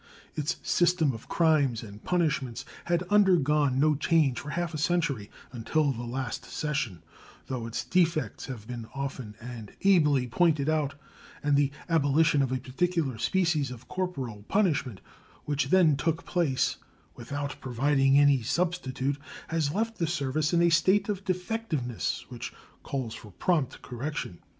[0.33, 5.91] Its system of crimes and punishments had undergone no change for half a century until
[5.91, 7.03] the last session,
[7.45, 10.95] though its defects have been often and ably pointed out;
[11.43, 15.01] and the abolition of a particular species of corporal punishment,
[15.45, 16.77] which then took place,
[17.15, 23.13] without providing any substitute, has left the service in a state of defectiveness which calls
[23.13, 24.39] for prompt correction.